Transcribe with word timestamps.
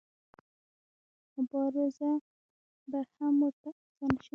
مبارزه 1.35 2.11
به 2.91 2.99
هم 3.15 3.33
ورته 3.43 3.69
اسانه 3.89 4.17
شي. 4.25 4.29